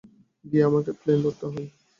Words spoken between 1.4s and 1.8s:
হবে।